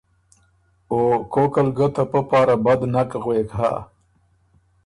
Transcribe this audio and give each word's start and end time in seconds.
او 0.91 0.97
کوکل 1.33 1.67
ګه 1.77 1.87
ته 1.95 2.03
پۀ 2.11 2.19
پاره 2.29 2.55
بد 2.63 2.79
نک 2.93 3.11
غوېک 3.23 3.49
هۀ۔ 3.57 3.71